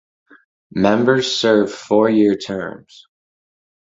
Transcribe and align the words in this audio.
Members 0.71 1.27
serve 1.31 1.71
four-year 1.71 2.35
terms. 2.35 3.05